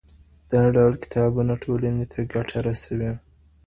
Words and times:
دا 0.51 0.61
ډول 0.75 0.93
کتابونه 1.03 1.53
ټولنې 1.63 2.05
ته 2.11 2.19
ګټه 2.33 2.57
رسوي. 2.67 3.11